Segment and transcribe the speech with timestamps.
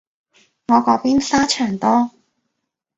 [0.67, 2.09] 我嗰邊沙場多